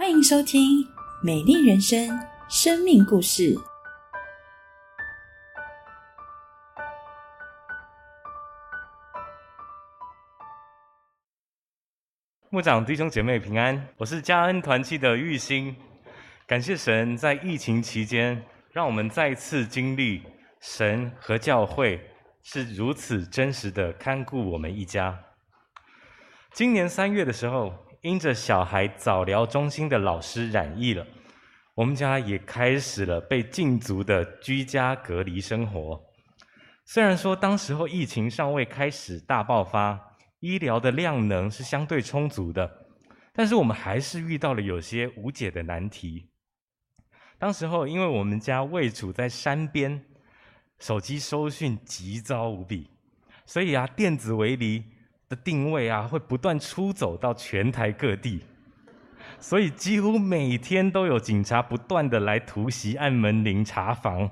[0.00, 0.82] 欢迎收听
[1.22, 2.08] 《美丽人生》
[2.48, 3.54] 生命故事。
[12.48, 15.76] 牧长弟兄姐妹平安，我是嘉恩团契的玉兴。
[16.46, 20.22] 感谢神在疫情期间，让我们再次经历
[20.62, 22.00] 神和教会
[22.42, 25.14] 是如此真实的看顾我们一家。
[26.54, 31.06] 今年三月的时候，因着小孩早疗中心的老师染疫了，
[31.74, 36.00] 我们家也开始了被禁足的居家隔离生活。
[36.84, 40.06] 虽然说当时候疫情尚未开始大爆发。
[40.40, 42.66] 医疗的量能是相对充足的，
[43.34, 46.30] 但是我们还是遇到了有些无解的难题。
[47.38, 50.02] 当时候，因为我们家位处在山边，
[50.78, 52.88] 手机收讯极糟无比，
[53.44, 54.82] 所以啊，电子围篱
[55.30, 58.44] 的定位啊，会不断出走到全台各地，
[59.38, 64.30] 所以几乎每天都有警察不断的来突袭按门铃查房。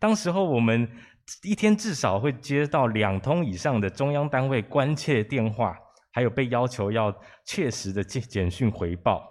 [0.00, 0.90] 当时候我们。
[1.42, 5.74] 一天至少会接到两通以上的中央单位关切电话，
[6.12, 7.10] 还有被要求要
[7.46, 9.26] 切实的简简讯回报，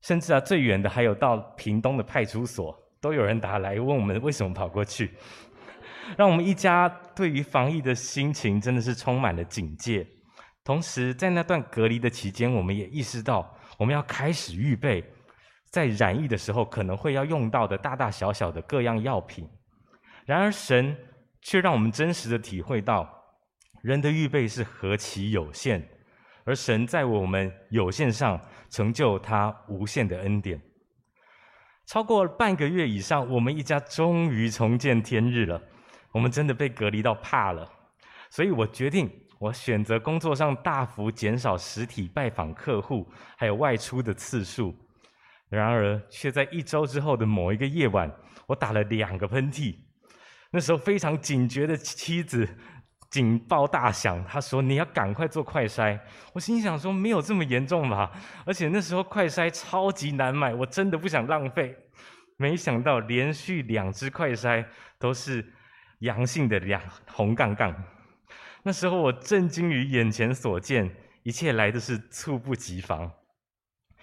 [0.00, 5.10] 甚至啊最远的还有到屏东的派出所，都有人打来问我们为什么跑过去，
[6.16, 10.06] 让我们一家对于防疫的心情真的是充满了警戒。
[10.68, 15.02] 同时在那段隔离的期间，我们也意识到我们要开始预备，
[15.70, 19.48] 在染疫的时候可能会要用到的大大小小的各样药品。
[20.26, 20.94] 然而神。
[21.40, 23.08] 却让我们真实的体会到，
[23.80, 25.80] 人的预备是何其有限，
[26.44, 28.38] 而神在我们有限上
[28.68, 30.60] 成就他无限的恩典。
[31.86, 35.62] 超过半个月以上，我们一家终于重见天日了。
[36.12, 37.66] 我们真的被隔离到怕了，
[38.28, 39.08] 所以我决定，
[39.38, 44.74] 我选择工作上大幅减少实体拜访客户，还有外出的次数。
[45.48, 48.10] 然而，却在一周之后的某一个夜晚，
[48.46, 49.76] 我打了两个喷嚏。
[50.50, 52.46] 那时候非常警觉的妻子
[53.10, 55.98] 警报大响，他说：“你要赶快做快筛。”
[56.34, 58.10] 我心想说：“没有这么严重吧？”
[58.44, 61.74] 而且那时候快筛超级难买，我真的不想浪费。
[62.36, 64.64] 没想到连续两只快筛
[64.98, 65.44] 都是
[66.00, 67.74] 阳性的两红杠杠。
[68.68, 73.10] 那时候我震惊于眼前所见，一切来的是猝不及防。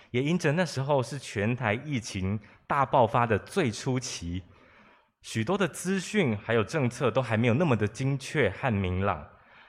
[0.10, 4.42] 也因着那时候是全台疫情大爆发的最初期。
[5.22, 9.24] 许多的资讯还有政策都还没有那么的精确和明朗，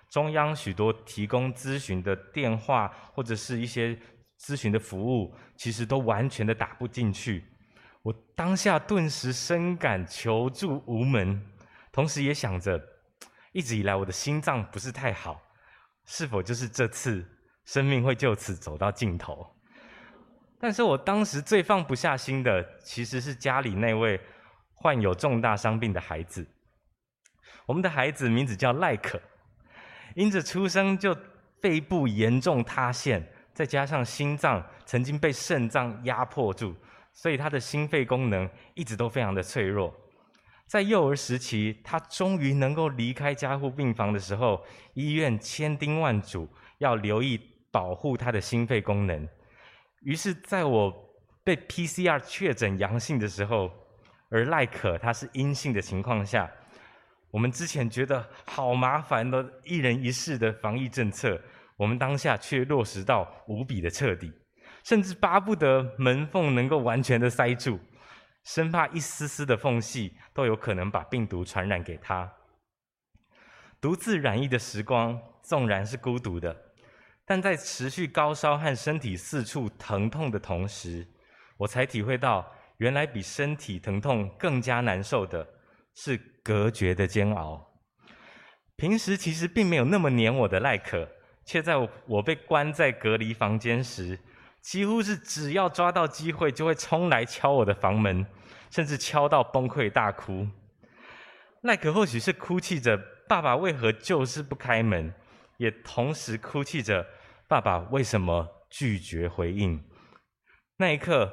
[0.08, 3.94] 中央许多提供咨询的电话或者是一些
[4.40, 7.44] 咨询的服务，其实都完全的打不进去。
[8.00, 11.44] 我当下顿时深感求助无门，
[11.92, 12.82] 同时也想着，
[13.56, 15.40] 一直以来我的心脏不是太好，
[16.04, 17.26] 是否就是这次
[17.64, 19.50] 生命会就此走到尽头？
[20.60, 24.20] 但是我当时最放不下心的，其实是家里那位。
[24.78, 26.46] 患有重大伤病的孩子，
[27.64, 29.18] 我们的孩子名字叫赖可，
[30.14, 31.16] 因着出生就
[31.62, 36.76] 肺部严重塌陷，再加上心脏曾经被肾脏压迫住，
[37.10, 39.92] 所以他的心肺功能一直都非常的脆弱。
[40.66, 47.40] 在幼儿时期，他终于能够离开加护病房的时候，医院千叮万嘱要留意
[47.70, 49.28] 保护他的心肺功能。
[50.02, 50.92] 于是，在我
[51.44, 53.70] 被 PCR 确诊阳性的时候，
[54.28, 56.50] 而赖可他是阴性的情况下，
[57.30, 61.40] 我们之前觉得好麻烦的一人一室的防疫政策，
[61.76, 64.32] 我们当下却落实到无比的彻底，
[64.82, 67.78] 甚至巴不得门缝能够完全的塞住，
[68.46, 72.32] 生怕一丝丝的缝隙都有可能把病毒传染给他。
[73.80, 76.56] 独自染疫的时光纵然是孤独的，
[77.24, 81.06] 但在持续高烧和身体四处疼痛的同时，
[81.58, 82.50] 我才体会到。
[82.78, 85.48] 原来比身体疼痛更加难受的
[85.94, 86.14] 是
[86.44, 87.80] 隔绝的煎熬。
[88.76, 91.08] 平时其实并没有那么黏我的赖可，
[91.42, 91.74] 却在
[92.04, 94.18] 我被关在隔离房间时，
[94.66, 98.26] 几乎是只要抓到机会就会冲来敲我的房门，
[98.70, 100.46] 甚至敲到崩溃大哭。
[101.62, 102.98] 赖可或许是哭泣着
[103.28, 105.14] 爸爸为何就是不开门，
[105.58, 107.06] 也同时哭泣着
[107.46, 109.82] 爸爸为什么拒绝回应。
[110.76, 111.32] 那一刻。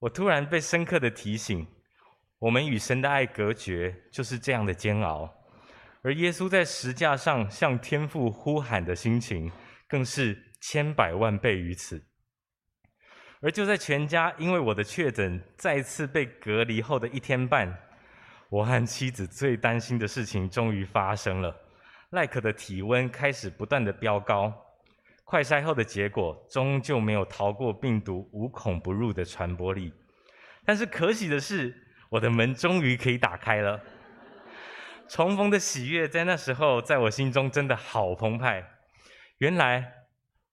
[0.00, 1.66] 我突然被深刻的提醒：
[2.38, 5.26] 我们与神的爱隔绝，就是这样的煎熬；
[6.02, 9.50] 而耶稣在石架上向天父呼喊的心情，
[9.88, 12.04] 更是千百万倍于此。
[13.44, 17.70] 而就在全家因为我的确诊再次被隔离后的一天半，
[18.48, 21.54] 我和妻子最担心的事情终于发生了：
[22.12, 24.50] 赖可的体温开始不断的飙高，
[25.24, 29.92] 快筛后的结果终究没有逃过病毒无孔不入的传播力。
[30.64, 31.74] 但是可喜的是，
[32.08, 33.78] 我的门终于可以打开了。
[35.06, 38.64] 重逢的喜悦在那时候，在我心中真的好澎湃。
[39.36, 40.03] 原来，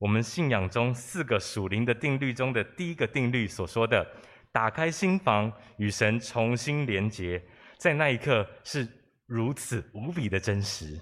[0.01, 4.03] 我们信仰中四个属灵的定律中的第一个定律所说的
[4.51, 7.39] “打开心房，与神重新连结”，
[7.77, 8.87] 在那一刻是
[9.27, 10.99] 如此无比的真实。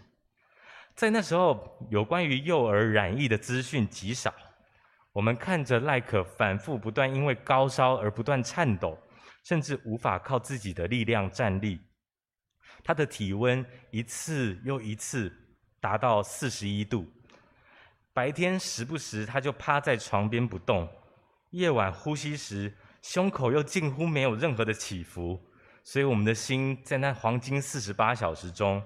[0.95, 4.33] 在那时候，有关于幼儿染疫的资讯极少。
[5.13, 8.99] 我们看着赖可反复不断，因为高烧而不断颤抖，
[9.45, 11.79] 甚至无法靠自己的力量站立。
[12.83, 15.31] 他的体温一次又一次
[15.79, 17.09] 达到四十一度，
[18.19, 20.85] 白天时不时他就趴在床边不动，
[21.51, 25.39] 夜晚呼吸时胸口又近乎没有任何的起伏，
[25.85, 28.83] 所以我们的心在那黄金四十八小时中，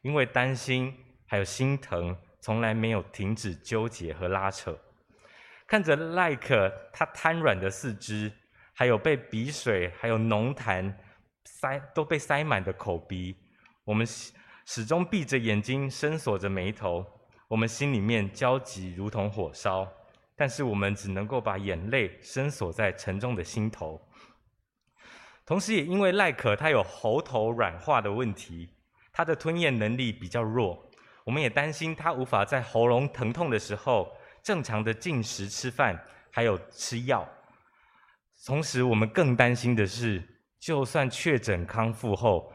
[0.00, 0.92] 因为担心
[1.28, 4.76] 还有心疼，从来没有停止纠结和拉扯。
[5.68, 8.32] 看着赖可他瘫软的四肢，
[8.74, 10.92] 还有被鼻水还有浓痰。
[11.44, 13.36] 塞都被塞满的口鼻，
[13.84, 14.04] 我们
[14.66, 17.06] 始终闭着眼睛，深锁着眉头，
[17.52, 19.86] 我们心里面焦急如同火烧，
[20.34, 24.00] 但是我们只能够把眼泪深锁在沉重的心头。
[25.44, 28.70] 同时，也因为赖可他有喉头软化的问题，
[29.12, 30.82] 他的吞咽能力比较弱，
[31.24, 34.10] 我们也担心他无法在喉咙疼痛的时候
[34.42, 37.28] 正常的进食、吃饭，还有吃药。
[38.46, 40.26] 同时，我们更担心的是。
[40.58, 42.50] 就算确诊康复后，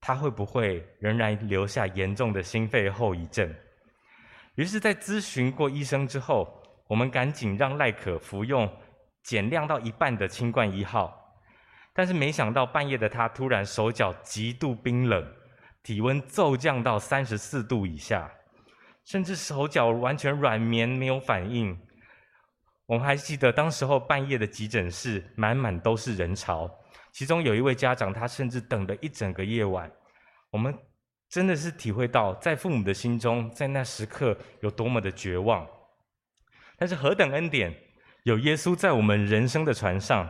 [0.00, 3.52] 他会不会仍然留下严重的心肺后遗症？
[4.56, 8.70] 于是，在咨询过医生之后，我们赶紧让赖可服用
[9.22, 11.18] 减量到一半的清冠一号。
[11.94, 15.26] 但是，没想到半夜的他突然手脚极度冰冷，
[15.82, 18.30] 体温骤降到三十四度以下，
[19.04, 21.78] 甚至手脚完全软绵，没有反应。
[22.86, 26.70] 我们还记得当时候半夜的急诊室满满都是人潮。
[27.10, 29.90] 其中有一位家长，他甚至等了一整个夜晚。
[30.50, 30.76] 我们
[31.32, 35.66] 真的是体会到，在父母的心中，在那时刻有多么的绝望。
[36.76, 37.74] 但是何等恩典，
[38.24, 40.28] 有耶稣在我们人生的船上，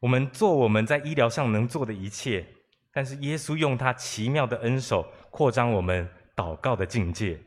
[0.00, 2.46] 我们做我们在医疗上能做的一切。
[2.94, 7.38] 但是耶稣用他奇妙的恩手，扩张我们祷告的境界。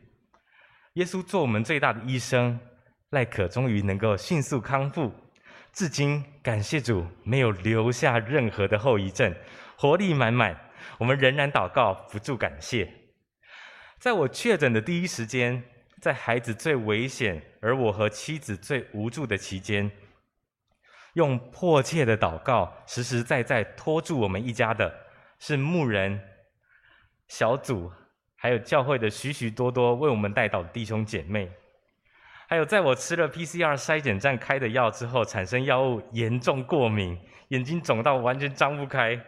[0.94, 2.60] 耶稣做我们最大的医生，
[3.10, 5.12] 赖可终于能够迅速康复。
[5.72, 9.34] 至今，感谢主没有留下任何的后遗症，
[9.76, 10.56] 活力满满。
[10.98, 12.92] 我们仍然祷告，不住感谢。
[14.00, 15.64] 在我确诊的第一时间，
[16.02, 19.90] 在孩子最危险，而我和妻子最无助的期间，
[21.14, 24.94] 用迫切的祷告，实实在在拖住我们一家的，
[25.40, 26.20] 是牧人、
[27.28, 27.92] 小组，
[28.36, 31.50] 还有教会的许许多多为我们带祷弟兄姐妹。
[32.50, 39.20] 还有，在我吃了 PCR 筛检站开的药之后，产生药物严重过敏，眼睛肿到完全张不开，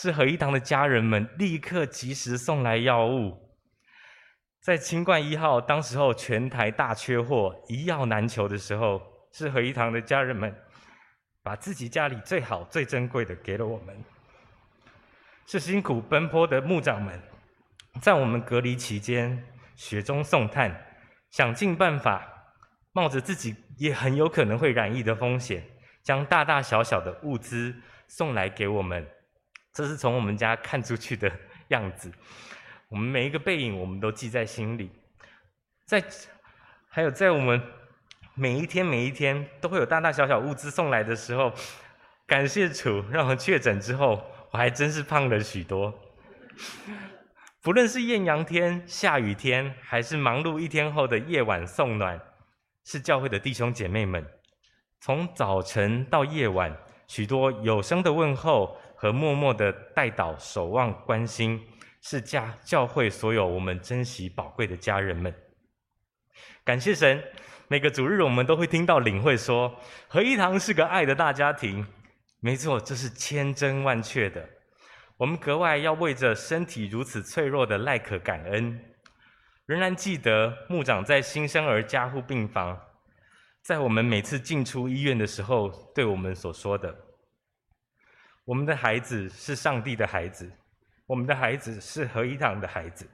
[0.00, 3.36] 是何一堂的家人们立刻及时送来药物。
[4.60, 9.02] 在清冠一号当时候全台大缺货、一药难求的时候，
[9.32, 10.54] 是何一堂的家人们
[11.42, 14.04] 把自己家里最好、最珍贵的给了我们。
[15.46, 17.20] 是辛苦奔波的牧长们，
[18.00, 19.44] 在我们隔离期间
[19.74, 20.80] 雪中送炭，
[21.32, 22.24] 想尽办法。
[22.92, 25.64] 冒着自己也很有可能会染疫的风险，
[26.04, 27.74] 将大大小小的物资
[28.06, 29.06] 送来给我们，
[29.78, 31.30] 这是从我们家看出去的
[31.68, 32.10] 样子。
[32.88, 34.90] 我们每一个背影，我们都记在心里。
[35.86, 36.02] 在
[36.88, 37.62] 还有在我们
[38.34, 41.52] 每一天每一天都会有大大小小物资送来的时候，
[42.26, 44.20] 感谢主，让我确诊之后，
[44.50, 45.96] 我还真是胖了许多。
[47.62, 52.20] 不论是艳阳天、下雨天，还是忙碌一天后的夜晚送暖。
[52.84, 54.26] 是教会的弟兄姐妹们，
[55.00, 61.64] 从早晨到夜晚，许多有声的问候和默默的带祷、守望、关心，
[62.02, 65.32] 是家教会所有我们珍惜宝贵的家人们。
[66.64, 67.22] 感谢神，
[67.68, 69.72] 每个主日我们都会听到领会说，
[70.08, 71.86] 合一堂是个爱的大家庭。
[72.40, 74.44] 没错，这是千真万确的。
[75.16, 78.80] 我们格外要为着身体如此脆弱的赖可感恩。
[79.66, 82.76] 仍然记得牧长在新生儿加护病房，
[83.62, 86.92] 在我们每次进出医院的时候，对我们所说的
[88.48, 90.50] ：“我们的孩子是上帝的孩子，
[91.06, 93.06] 我们的孩子是合一堂的孩子。”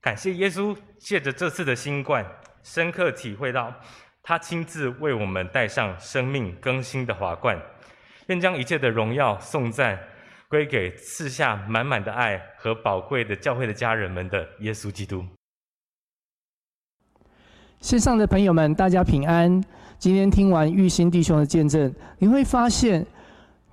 [0.00, 2.24] 感谢耶稣，借着这次的新冠，
[2.62, 3.70] 深刻体会到
[4.22, 7.60] 他亲自为我们戴上生命更新的华冠，
[8.28, 9.98] 愿将一切的荣耀颂赞。
[10.46, 15.24] 归给赐下满满的爱和宝贵的教会的家人们的耶稣基督。
[17.80, 19.60] 线上的朋友们，大家平安。
[19.98, 23.04] 今天听完玉兴弟兄的见证，你会发现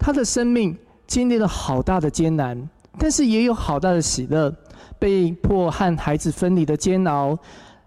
[0.01, 2.67] 他的生命经历了好大的艰难，
[2.98, 4.51] 但是也有好大的喜乐。
[4.98, 7.38] 被迫和孩子分离的煎熬，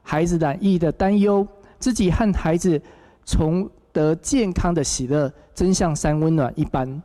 [0.00, 1.46] 孩子染疫的担忧，
[1.80, 2.80] 自己和孩子
[3.24, 7.02] 重得健康的喜乐，真像山温暖一般。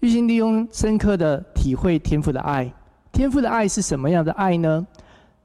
[0.00, 2.72] 玉兴弟兄深刻的体会天父的爱。
[3.12, 4.86] 天父的爱是什么样的爱呢？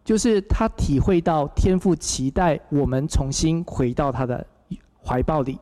[0.06, 4.46] 就是他体会到天父期待我们重新回到他的
[5.04, 5.58] 怀抱里，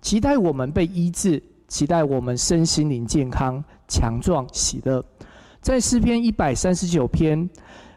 [0.00, 5.04] 期待我们被医治，期待我们身心灵健康、强壮、喜乐。
[5.60, 7.48] 在诗篇一百三十九篇，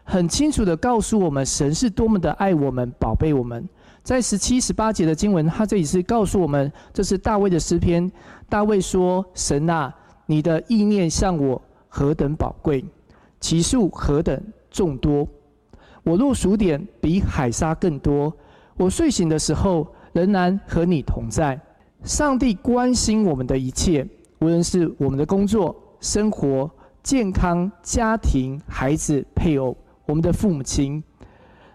[0.04, 3.68] 很清楚的告诉我们，神是多么的爱我们、宝贝我们。
[4.02, 8.10] 在十七、十八节的经文，他这里是告诉我们，这是大卫的诗篇。
[8.48, 9.94] 大卫说：“神啊，
[10.24, 12.82] 你的意念向我何等宝贵，
[13.38, 15.28] 其数何等众多。”
[16.04, 18.34] 我若数点，比海沙更多。
[18.78, 21.60] 我睡醒的时候，仍然和你同在。
[22.04, 24.06] 上帝关心我们的一切，
[24.38, 26.70] 无论是我们的工作、生活、
[27.02, 29.76] 健康、家庭、孩子、配偶、
[30.06, 31.02] 我们的父母亲，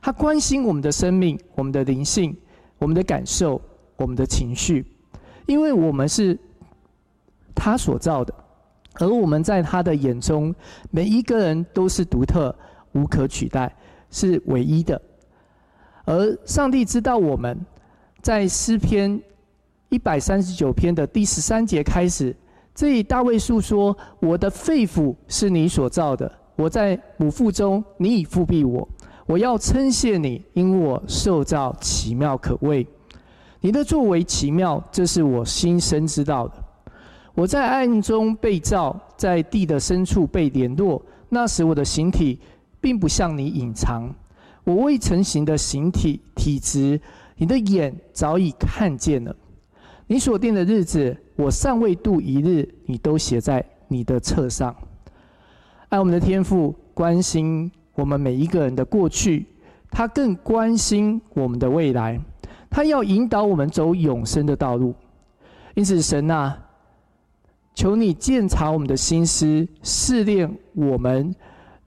[0.01, 2.35] 他关心我们的生命、我们的灵性、
[2.79, 3.61] 我们的感受、
[3.97, 4.85] 我们的情绪，
[5.45, 6.39] 因为我们是
[7.53, 8.33] 他所造的，
[8.95, 10.53] 而我们在他的眼中，
[10.91, 12.55] 每一个人都是独特、
[12.93, 13.75] 无可取代。
[14.15, 15.01] 是唯一的，
[16.05, 17.65] 而上帝知道我们，
[18.21, 19.19] 在诗篇
[19.93, 22.35] 一百三十九篇的第十三节开始，
[22.73, 28.89] 这里大卫诉说：“我的肺腑是你所造的，我在母腹中，你已复庇我。
[29.27, 32.87] 我要称谢你，因我受造奇妙可畏。
[33.61, 36.55] 你的作为奇妙，这是我心生知道的。
[37.35, 42.39] 我在暗中被造，在地的深处被联络，那时我的形体。”
[42.81, 44.13] 并不向你隐藏，
[44.65, 46.99] 我未成形的形体体质，
[47.37, 49.33] 你的眼早已看见了。
[50.07, 54.75] 你所定的日子，我尚未度一日，你都写在你的册上。
[55.89, 59.45] 爱我们的天父关心我们每一个人的过去，
[59.89, 62.19] 他更关心我们的未来，
[62.69, 64.93] 他要引导我们走永生的道路。
[65.75, 66.57] 因此，神啊，
[67.73, 71.33] 求你鉴察我们的心思，试炼我们。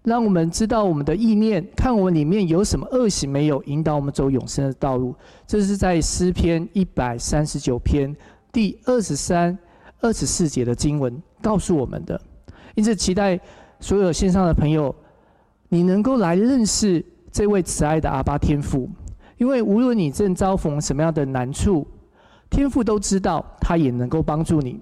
[0.06, 5.12] 让我们知道我们的意念，看我们里面有什么恶行没有，引导我们走永生的道路。
[5.48, 8.14] 这是在诗篇一百三十九篇
[8.52, 9.58] 第二十三、
[10.00, 12.20] 二十四节的经文告诉我们的。
[12.76, 13.40] 因此，期待
[13.80, 14.94] 所有线上的朋友，
[15.70, 18.88] 你能够来认识这位慈爱的阿巴天父。
[19.38, 21.84] 因为无论你正遭逢什么样的难处，
[22.48, 24.80] 天父都知道，他也能够帮助你，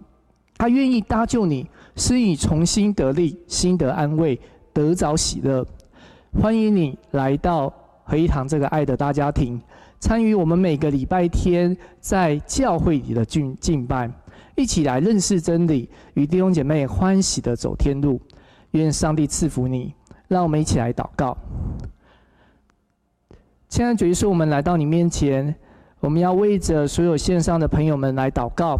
[0.58, 1.66] 他愿意搭救你，
[1.96, 4.38] 使你重新得力，心得安慰。
[4.74, 5.64] 得着喜乐，
[6.38, 9.58] 欢迎你来到合一堂这个爱的大家庭，
[10.00, 14.10] 参与我们每个礼拜天在教会里的敬敬拜，
[14.56, 18.20] 一起来认识真理，与弟兄姐妹欢喜的走天路。
[18.72, 19.94] 愿上帝赐福你，
[20.26, 21.36] 让我们一起来祷告。
[23.68, 25.54] 亲爱的主耶稣，我们来到你面前，
[26.00, 28.76] 我们要为着所有线上的朋友们来祷告，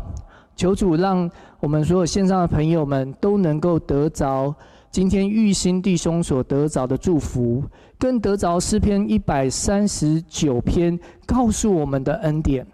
[0.56, 4.52] 求主让我们所有线上的朋友们都能够得着。
[4.94, 7.60] 今天玉兴弟兄所得着的祝福，
[7.98, 10.96] 更得着诗篇一百三十九篇
[11.26, 12.64] 告诉我们的恩典，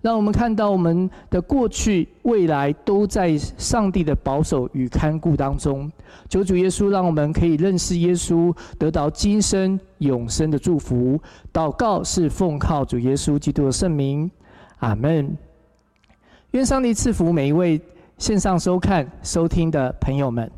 [0.00, 5.92] 让我们看到我们的过去、未来都在上帝的保守与看顾当中。
[6.30, 11.20] 求主耶稣，让我们可以认识耶稣，得到今生永生的祝福。
[11.52, 14.30] 祷告是奉靠主耶稣基督的圣名，
[14.78, 15.36] 阿门。
[16.52, 17.78] 愿上帝赐福每一位
[18.16, 20.50] 线上收看、收听的朋友们。